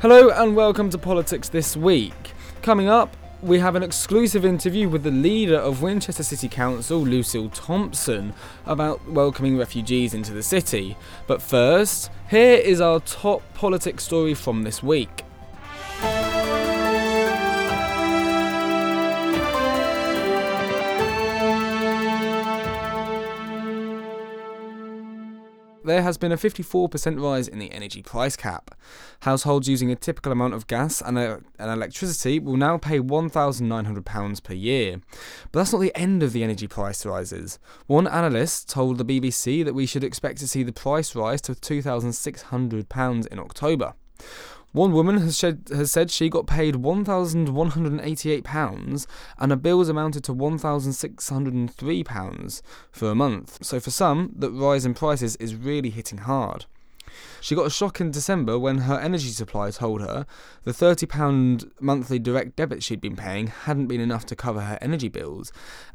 [0.00, 2.32] Hello and welcome to Politics This Week.
[2.62, 7.50] Coming up, we have an exclusive interview with the leader of Winchester City Council, Lucille
[7.50, 8.32] Thompson,
[8.64, 10.96] about welcoming refugees into the city.
[11.26, 15.22] But first, here is our top politics story from this week.
[25.90, 28.76] There has been a 54% rise in the energy price cap.
[29.22, 34.42] Households using a typical amount of gas and, uh, and electricity will now pay £1,900
[34.44, 35.00] per year.
[35.50, 37.58] But that's not the end of the energy price rises.
[37.88, 41.54] One analyst told the BBC that we should expect to see the price rise to
[41.54, 43.94] £2,600 in October.
[44.72, 49.06] One woman has, shed, has said she got paid £1,188
[49.38, 52.62] and her bills amounted to £1,603
[52.92, 53.64] for a month.
[53.64, 56.66] So for some, the rise in prices is really hitting hard.
[57.40, 60.26] She got a shock in December when her energy supplier told her
[60.64, 65.08] the £30 monthly direct debit she'd been paying hadn't been enough to cover her energy
[65.08, 65.52] bills,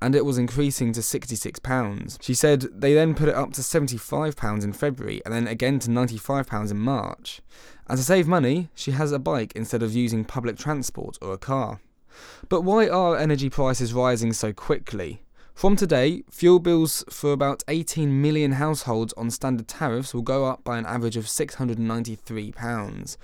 [0.00, 2.22] and it was increasing to £66.
[2.22, 5.90] She said they then put it up to £75 in February and then again to
[5.90, 7.40] £95 in March.
[7.86, 11.38] And to save money, she has a bike instead of using public transport or a
[11.38, 11.80] car.
[12.48, 15.22] But why are energy prices rising so quickly?
[15.58, 20.62] From today, fuel bills for about 18 million households on standard tariffs will go up
[20.62, 23.16] by an average of £693.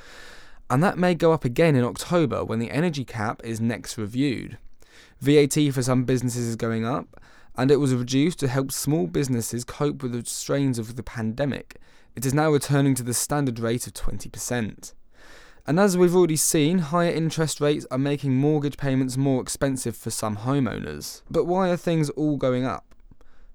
[0.68, 4.58] And that may go up again in October when the energy cap is next reviewed.
[5.20, 7.20] VAT for some businesses is going up,
[7.54, 11.76] and it was reduced to help small businesses cope with the strains of the pandemic.
[12.16, 14.92] It is now returning to the standard rate of 20%.
[15.66, 20.10] And as we've already seen, higher interest rates are making mortgage payments more expensive for
[20.10, 21.22] some homeowners.
[21.30, 22.94] But why are things all going up?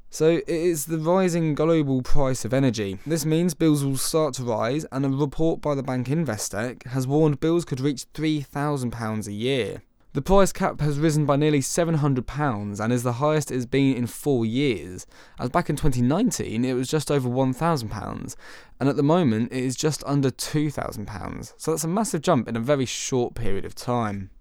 [0.09, 2.97] So it is the rising global price of energy.
[3.06, 7.06] This means bills will start to rise, and a report by the bank Investec has
[7.06, 9.84] warned bills could reach £3,000 a year.
[10.12, 13.96] The price cap has risen by nearly £700 and is the highest it has been
[13.96, 15.06] in four years,
[15.40, 18.36] as back in 2019 it was just over £1,000,
[18.80, 21.53] and at the moment it is just under £2,000.
[21.58, 24.31] So that's a massive jump in a very short period of time.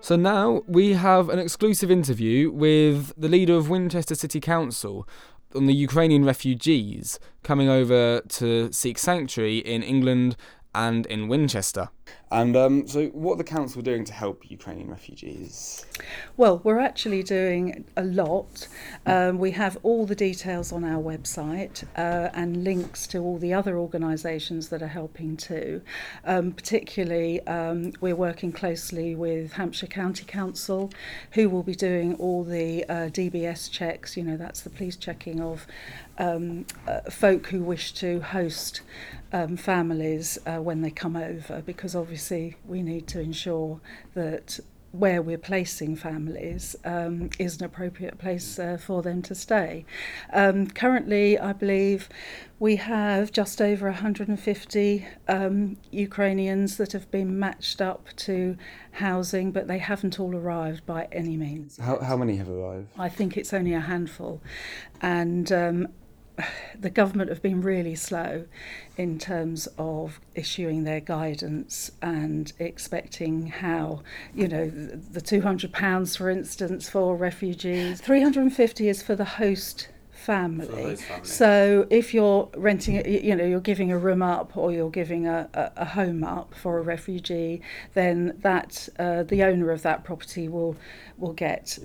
[0.00, 5.06] So now we have an exclusive interview with the leader of Winchester City Council
[5.54, 10.36] on the Ukrainian refugees coming over to seek sanctuary in England
[10.74, 11.88] and in Winchester.
[12.30, 15.86] And um, so, what are the council doing to help Ukrainian refugees?
[16.36, 18.68] Well, we're actually doing a lot.
[19.06, 23.54] Um, we have all the details on our website uh, and links to all the
[23.54, 25.80] other organisations that are helping too.
[26.26, 30.90] Um, particularly, um, we're working closely with Hampshire County Council,
[31.32, 34.18] who will be doing all the uh, DBS checks.
[34.18, 35.66] You know, that's the police checking of
[36.18, 38.82] um, uh, folk who wish to host
[39.32, 43.80] um, families uh, when they come over, because obviously we need to ensure
[44.14, 44.60] that
[44.92, 49.84] where we're placing families um, is an appropriate place uh, for them to stay.
[50.32, 52.08] Um, currently, I believe
[52.58, 58.56] we have just over 150 um, Ukrainians that have been matched up to
[58.92, 61.76] housing, but they haven't all arrived by any means.
[61.76, 62.88] How, how many have arrived?
[62.98, 64.40] I think it's only a handful.
[65.02, 65.88] And um,
[66.78, 68.44] the government have been really slow
[68.96, 74.02] in terms of issuing their guidance and expecting how,
[74.34, 78.00] you know, the £200, for instance, for refugees.
[78.00, 79.88] 350 is for the host
[80.18, 80.96] family.
[81.22, 85.48] So if you're renting, you know, you're giving a room up or you're giving a,
[85.54, 87.62] a, a home up for a refugee,
[87.94, 90.76] then that uh, the owner of that property will
[91.16, 91.78] will get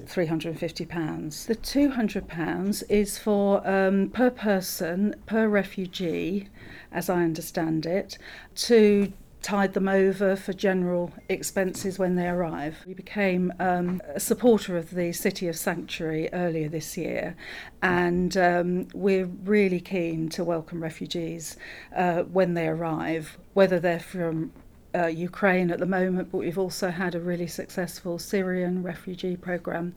[0.49, 1.45] and fifty pounds.
[1.45, 6.49] The two hundred pounds is for um, per person per refugee,
[6.91, 8.17] as I understand it,
[8.55, 12.77] to tide them over for general expenses when they arrive.
[12.87, 17.35] We became um, a supporter of the City of Sanctuary earlier this year,
[17.81, 21.57] and um, we're really keen to welcome refugees
[21.95, 24.53] uh, when they arrive, whether they're from
[24.95, 29.93] uh, Ukraine at the moment, but we've also had a really successful Syrian refugee program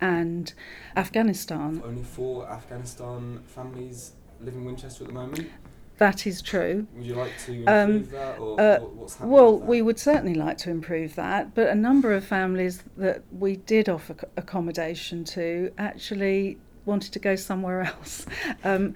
[0.00, 0.52] and
[0.96, 1.82] Afghanistan.
[1.84, 5.48] Only four Afghanistan families live in Winchester at the moment?
[5.98, 6.86] That is true.
[6.94, 9.32] Would you like to um, improve um, that, or uh, what's happening?
[9.32, 13.56] Well, we would certainly like to improve that, but a number of families that we
[13.56, 18.26] did offer accommodation to actually wanted to go somewhere else.
[18.64, 18.94] Um,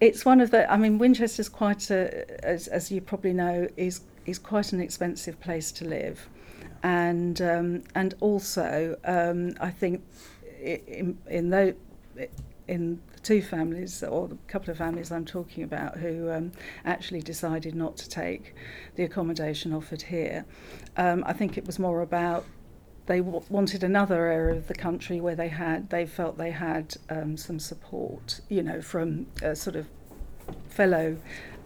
[0.00, 0.70] it's one of the.
[0.72, 5.38] I mean, Winchester's quite a, as, as you probably know, is is quite an expensive
[5.40, 6.28] place to live.
[6.82, 10.02] and um, and also um, I think
[10.60, 11.74] in in those
[12.68, 16.52] in the two families or a couple of families I'm talking about who um,
[16.84, 18.54] actually decided not to take
[18.96, 20.44] the accommodation offered here,
[20.96, 22.44] um, I think it was more about
[23.06, 26.96] they w- wanted another area of the country where they had they felt they had
[27.10, 29.86] um, some support, you know, from uh, sort of
[30.68, 31.16] fellow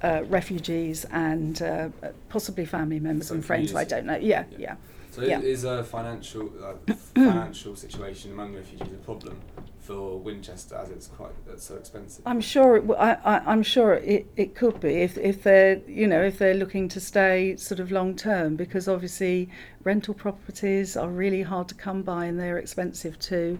[0.02, 1.88] uh, refugees and uh,
[2.28, 3.74] possibly family members So and friends.
[3.74, 4.16] I don't know.
[4.16, 4.58] Yeah, Yeah.
[4.58, 4.76] yeah.
[5.10, 5.40] So Yeah.
[5.40, 9.38] is a financial uh, financial situation among refugees a problem
[9.86, 12.22] for Winchester as it's quite it's so expensive?
[12.26, 12.76] I'm sure.
[12.78, 16.88] It, I'm sure it, it could be if, if they're you know if they're looking
[16.88, 19.48] to stay sort of long term because obviously
[19.84, 23.58] rental properties are really hard to come by and they're expensive too.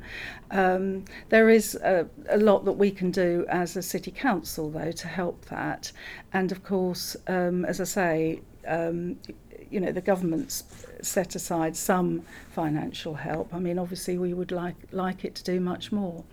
[0.50, 4.92] Um, there is a, a lot that we can do as a city council though
[4.92, 5.92] to help that,
[6.32, 8.40] and of course, um, as I say.
[8.66, 9.20] Um,
[9.70, 10.64] you know the government's
[11.02, 12.22] set aside some
[12.52, 13.52] financial help.
[13.54, 16.24] I mean, obviously, we would like like it to do much more.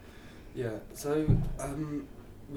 [0.56, 0.69] Yeah.
[0.94, 1.25] So
[1.59, 2.07] um,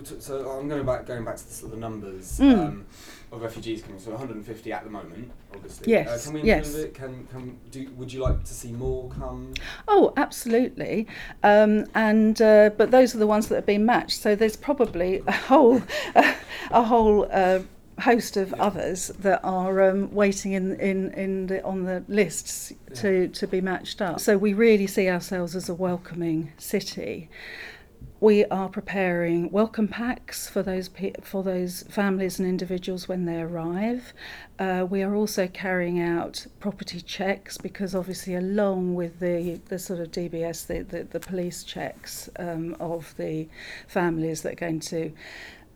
[0.05, 2.59] took, so I'm going back going back to the, sort of numbers Mm.
[2.59, 2.87] um,
[3.33, 3.99] of refugees coming.
[3.99, 5.91] So 150 at the moment, obviously.
[5.93, 6.75] Yes, Uh, can we yes.
[6.75, 6.95] it?
[6.95, 7.89] Can can do?
[7.97, 9.55] Would you like to see more come?
[9.89, 11.07] Oh, absolutely.
[11.43, 14.21] Um, and uh, but those are the ones that have been matched.
[14.21, 15.83] So there's probably a whole
[16.71, 17.61] a whole uh,
[18.01, 18.63] host of Yeah.
[18.63, 23.61] others that are um, waiting in in, in the, on the lists to to be
[23.61, 24.21] matched up.
[24.21, 27.29] So we really see ourselves as a welcoming city.
[28.19, 33.41] We are preparing welcome packs for those pe- for those families and individuals when they
[33.41, 34.15] arrive.
[34.59, 40.01] Uh, we are also carrying out property checks because obviously along with the, the sort
[40.01, 43.49] of DBS, the, the, the police checks um, of the
[43.87, 45.13] families that are going to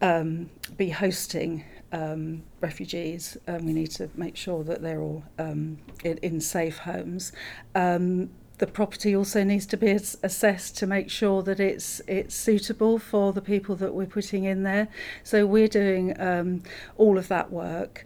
[0.01, 5.79] um, be hosting um, refugees, um, we need to make sure that they're all um,
[6.05, 7.33] in, in safe homes.
[7.75, 12.99] Um, the property also needs to be assessed to make sure that it's it's suitable
[12.99, 14.89] for the people that we're putting in there.
[15.25, 16.63] So we're doing um,
[16.99, 18.05] all of that work.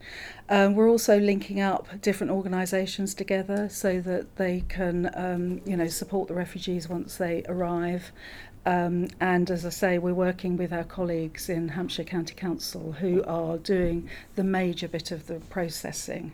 [0.48, 5.88] Um, we're also linking up different organisations together so that they can, um, you know,
[5.88, 8.12] support the refugees once they arrive.
[8.66, 13.22] Um, and as I say, we're working with our colleagues in Hampshire County Council who
[13.24, 16.32] are doing the major bit of the processing.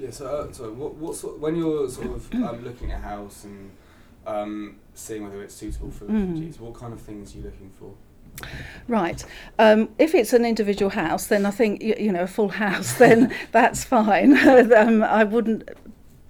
[0.00, 0.10] Yeah.
[0.10, 3.44] So uh, so what what sort when you're sort of um, looking at a house
[3.44, 3.70] and
[4.26, 6.30] um, seeing whether it's suitable for Mm.
[6.30, 7.94] refugees, what kind of things are you looking for?
[8.88, 9.24] Right.
[9.60, 12.94] Um, if it's an individual house, then I think y- you know a full house.
[12.98, 14.36] Then that's fine.
[14.72, 15.68] um, I wouldn't.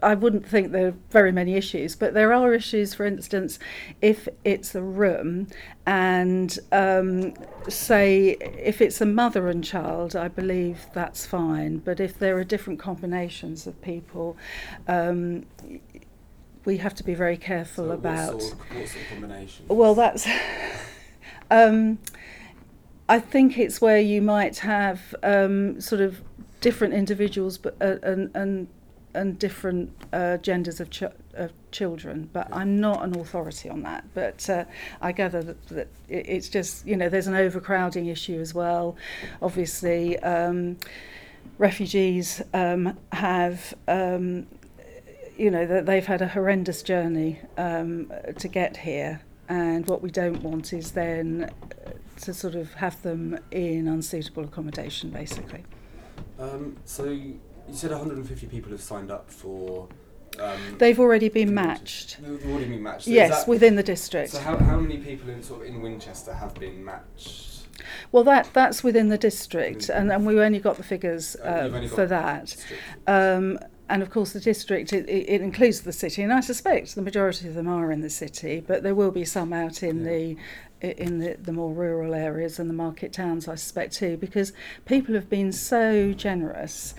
[0.04, 2.94] I wouldn't think there are very many issues, but there are issues.
[2.94, 3.58] For instance,
[4.02, 5.48] if it's a room,
[5.86, 7.34] and um,
[7.68, 11.78] say if it's a mother and child, I believe that's fine.
[11.78, 14.36] But if there are different combinations of people,
[14.86, 15.46] um,
[16.66, 18.34] we have to be very careful so about.
[18.34, 19.64] what sort, of, what sort of combination?
[19.68, 20.28] Well, that's.
[21.50, 21.98] um,
[23.08, 26.20] I think it's where you might have um, sort of
[26.60, 28.68] different individuals, but uh, and and
[29.14, 31.04] and different uh, genders of, ch-
[31.34, 32.28] of children.
[32.32, 34.04] But I'm not an authority on that.
[34.14, 34.64] But uh,
[35.00, 38.96] I gather that, that it's just you know there's an overcrowding issue as well.
[39.40, 40.76] Obviously, um,
[41.58, 43.74] refugees um, have.
[43.88, 44.46] Um,
[45.36, 50.08] you know that they've had a horrendous journey um, to get here, and what we
[50.08, 51.50] don't want is then
[51.86, 51.90] uh,
[52.20, 55.64] to sort of have them in unsuitable accommodation, basically.
[56.38, 57.18] Um, so
[57.68, 59.88] you said 150 people have signed up for.
[60.38, 62.18] Um, They've already been matched.
[62.20, 63.04] They've already been matched.
[63.04, 64.32] So Yes, that- within the district.
[64.32, 67.50] So how, how many people in sort of in Winchester have been matched?
[68.12, 71.72] well, that that's within the district, and, and we only got the figures Uh, you've
[71.74, 72.56] uh, only for that.
[73.06, 76.94] Um, and of course, the district it, it, it includes the city, and I suspect
[76.94, 80.04] the majority of them are in the city, but there will be some out in
[80.04, 80.10] Yeah.
[80.10, 80.36] the
[81.00, 84.52] in the, the more rural areas and the market towns, I suspect too, because
[84.84, 86.94] people have been so generous.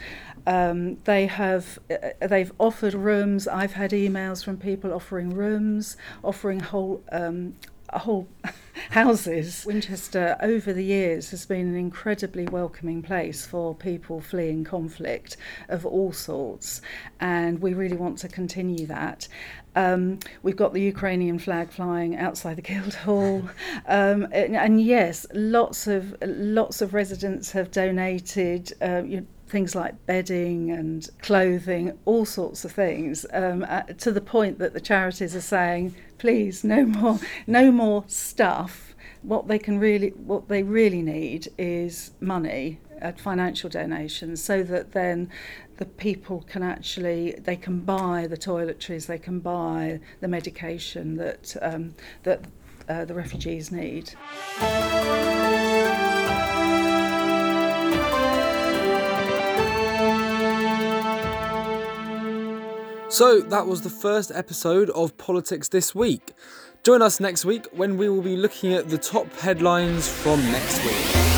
[0.47, 3.47] Um, they have uh, they've offered rooms.
[3.47, 7.55] I've had emails from people offering rooms, offering whole um,
[7.93, 8.27] whole
[8.91, 9.65] houses.
[9.65, 15.37] Winchester over the years has been an incredibly welcoming place for people fleeing conflict
[15.69, 16.81] of all sorts,
[17.19, 19.27] and we really want to continue that.
[19.75, 23.49] Um, we've got the Ukrainian flag flying outside the Guildhall,
[23.87, 28.73] um, and, and yes, lots of lots of residents have donated.
[28.81, 34.21] Uh, you things like bedding and clothing, all sorts of things, um, uh, to the
[34.21, 39.79] point that the charities are saying, please, no more, no more stuff what they can
[39.79, 45.29] really, what they really need is money, uh, financial donations, so that then
[45.77, 51.55] the people can actually they can buy the toiletries, they can buy the medication that
[51.61, 52.41] um, that
[52.87, 54.13] uh, the refugees need.
[63.15, 66.33] So that was the first episode of Politics This Week.
[66.83, 70.83] Join us next week when we will be looking at the top headlines from next
[70.83, 71.34] week.